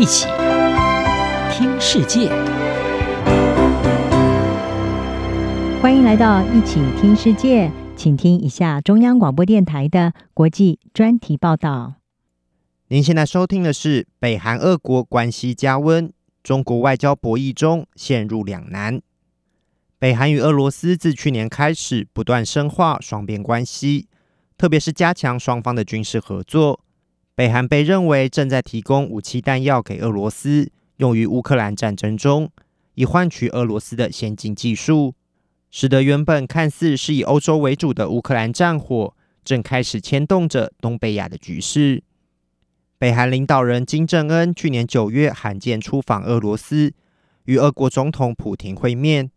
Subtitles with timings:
[0.00, 0.24] 一起
[1.52, 2.30] 听世界，
[5.82, 11.96] 欢迎来到一起听世界，请听一下中央广播电台的国际专题报道。
[12.88, 16.10] 您现在收听的是北韩俄国关系加温，
[16.42, 19.02] 中国外交博弈中陷入两难。
[19.98, 24.08] 北韩与俄罗斯自去年开始不断深化双边关系，
[24.56, 26.80] 特别是加强双方的军事合作。
[27.40, 32.50] 北韩被认为正在提供武器弹药给俄罗斯，用于乌克兰战争中，
[32.96, 35.14] 以换取俄罗斯的先进技术，
[35.70, 42.02] 使得原本看似是以欧洲为主的乌克兰战火，正开始牵动着东北亚的局势。
[42.98, 46.92] 北韩领导人金正恩去年九月罕见出访俄罗斯，
[47.46, 49.30] 与俄国总统普亭会面。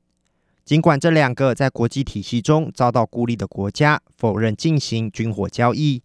[0.66, 6.04] 尽管这两个在国际体系中遭到孤立的国家否认进行军火交易，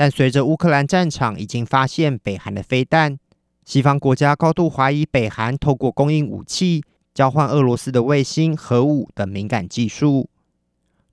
[0.00, 3.18] 但随着乌克兰战场已经发现北韩的飞弹，
[3.66, 10.30] 西方国家高度怀疑北韩透过供应武器、交换俄罗斯的卫星、核武等敏感技术。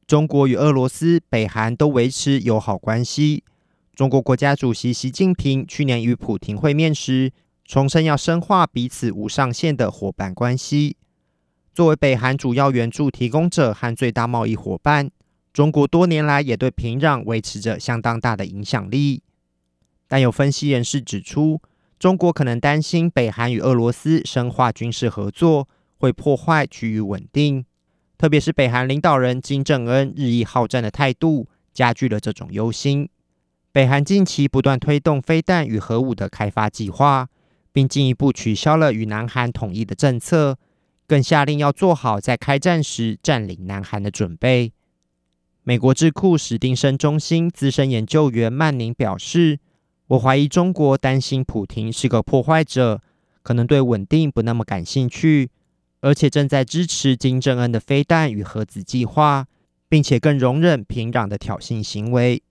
[0.07, 3.43] 中国与俄罗斯、北韩都维持友好关系。
[3.93, 7.33] 中国国家主席习近平去年与普京会面时，
[7.65, 10.95] 重申要深化彼此无上限的伙伴关系。
[11.73, 15.11] 作为北韩主要援助提供者和最大贸易伙伴，
[15.57, 19.23] 中国多年来也对平壤维持着相当大的影响力。
[20.07, 21.59] 但有分析人士指出，
[21.97, 27.65] 中国可能担心北韩与俄罗斯深化军事合作会破坏区域稳定，
[28.19, 33.09] 特别是北韩领导人金正恩日益好战的态度，加剧了这种忧心。
[33.71, 37.29] 北韩近期不断推动飞弹与核武的开发计划，
[37.71, 40.59] 并进一步取消了与南韩统一的政策，
[41.07, 44.73] 更下令要做好在开战时占领南韩的准备。
[45.67, 49.59] 美国智库史丁生中心资深研究员曼宁表示
[50.07, 53.01] ：“我怀疑中国担心普亭是个破坏者，
[53.43, 55.49] 可能对稳定不那么感兴趣，
[55.99, 59.45] 而且正在支持金正恩的飞弹与核子计划，
[59.89, 62.41] 并且更容忍平壤的挑衅行为。”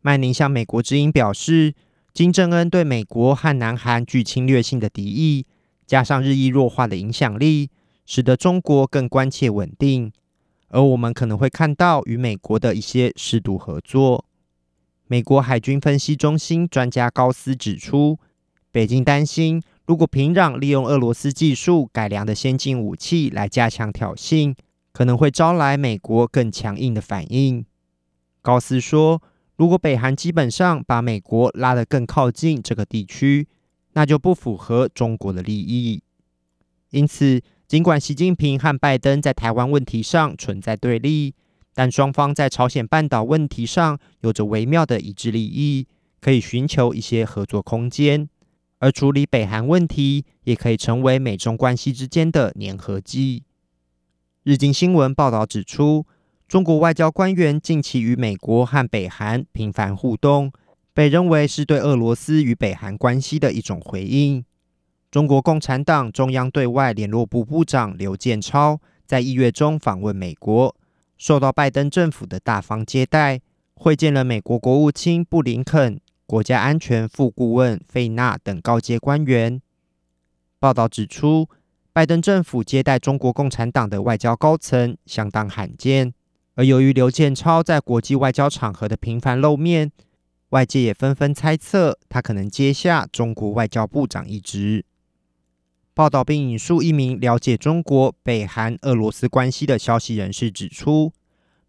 [0.00, 1.74] 曼宁向美国之音表示，
[2.12, 5.44] 金正恩对美国和南韩具侵略性的敌意，
[5.84, 7.70] 加上日益弱化的影响力，
[8.06, 10.12] 使得中国更关切稳定。
[10.68, 14.24] 而我们可能会看到与美国的一些适度合作。
[15.06, 18.18] 美国海军分析中心专家高斯指出，
[18.70, 24.54] 北京担心，如果平壤利用俄罗斯技术改良的先进武器来加强挑衅，
[24.92, 27.64] 可能会招来美国更强硬的反应。
[28.42, 29.22] 高斯说。
[29.58, 33.48] 如果北韩基本上把美国拉得更靠近这个地区，
[33.94, 36.02] 那就不符合中国的利益。
[36.90, 41.34] 因此，尽管习近平和拜登在台湾问题上存在对立，
[41.74, 45.88] 但双方在朝鲜半岛问题上有着微妙的一致利益，
[46.20, 48.28] 可以寻求一些合作空间。
[48.78, 53.42] 而处理北韩问题，也可以成为美中关系之间的粘合剂。
[54.44, 56.06] 日经新闻报道指出。
[56.48, 60.52] 中国外交官员近期与美国和北韩频繁互动，
[60.94, 64.44] 被认为是对俄罗斯与北韩关系的一种回应。
[65.10, 70.74] 中国共产党中央对外联络部部长刘建超在一月中访问美国，
[71.16, 73.40] 受到拜登政府的大方接待，
[73.74, 79.62] 会见了美国国务卿布林肯、国家安全副顾问费纳等高阶官员。
[80.58, 81.48] 报道指出，
[81.92, 86.12] 拜登政府接待中国共产党的外交高层相当罕见。
[86.56, 89.92] 而由于刘建超在国际外交场合的频繁露面，
[90.50, 94.84] 外界也纷纷猜测他可能接下中国外交部长一职。
[95.96, 101.10] 报道并引述一名了解中国、北韩、俄罗斯关系的消息人士指出，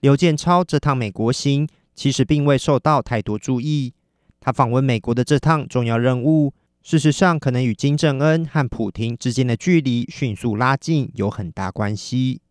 [0.01, 1.65] 刘建超这趟美国行
[1.95, 3.93] 其实并未受到太多注意。
[4.41, 12.41] 他访问美国的这趟重要任务，事实上可能与金正恩和普亭之间的距离迅速拉近有很大关系。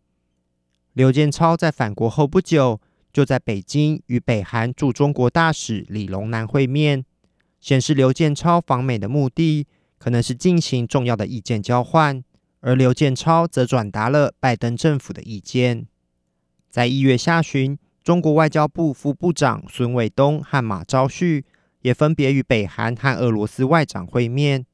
[0.93, 2.81] 刘建超在返国后不久，
[3.13, 7.05] 就在北京与北韩驻中国大使李龙南会面，
[7.61, 12.23] 显示刘建超访美的目的可能是进行重要的意见交换，
[12.61, 15.87] 而刘建超则转达了拜登政府的意见。
[16.69, 21.45] 在一月下旬，中国外交部副部长孙卫东和马朝旭
[21.81, 24.65] 也分别与北韩和俄罗斯外长会面。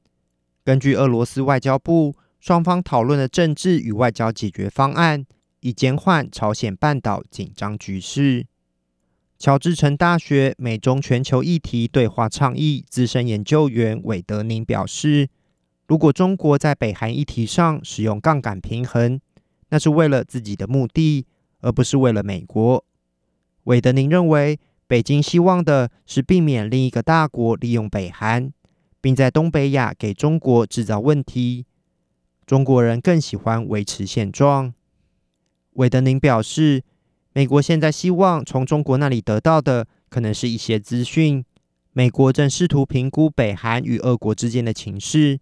[0.63, 5.25] 根据俄罗斯外交部，双方讨论的政治与外交解决方案。
[5.65, 8.45] 以减缓朝鲜半岛紧张局势。
[9.43, 15.27] 乔治城大学美中全球议题对话倡议资深研究员韦德宁表示
[15.85, 19.19] ：“如果中国在北韩议题上使用杠杆平衡，
[19.67, 21.25] 那是为了自己的目的，
[21.59, 22.85] 而不是为了美国。”
[23.65, 24.57] 韦德宁认为，
[24.87, 28.49] 北京希望的是避免另一个大国利用北韩，
[29.01, 31.65] 并在东北亚给中国制造问题。
[32.45, 34.73] 中国人更喜欢维持现状。
[35.73, 36.85] 韦德宁表示，
[37.33, 41.43] 美国现在希望从中国那里得到的，可能是一些资讯。
[41.91, 45.39] 美国正试图评估北韩与俄国之间的情势，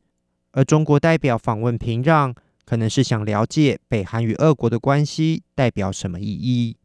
[0.52, 2.34] 而中国代表访问平壤，
[2.66, 6.78] 可能是想了解北韩与俄国的关系代表什么意义。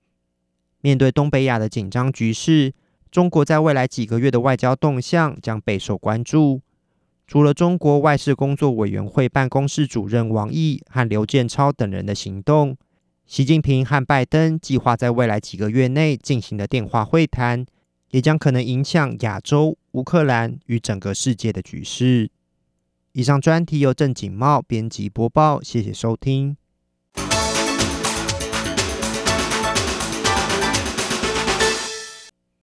[0.81, 2.73] 面对东北亚的紧张局势，
[3.11, 6.61] 中国在未来几个月的外交动向将备受关注。
[7.27, 12.77] 除了中国外事工作委员会办公室主任王毅和刘建超等人的行动，
[13.27, 17.67] 习近平和拜登计划在未来几个月内进行的电话会谈，
[18.11, 22.31] 也将可能影响亚洲、乌克兰与整个世界的局势。
[23.13, 26.57] 以上专题由郑锦茂编辑播报，谢谢收听。